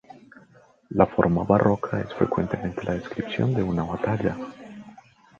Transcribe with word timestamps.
La 0.89 1.05
forma 1.05 1.43
barroca 1.43 2.01
es 2.01 2.11
frecuentemente 2.15 2.81
la 2.85 2.95
descripción 2.95 3.53
de 3.53 3.61
una 3.61 3.83
batalla. 3.83 4.35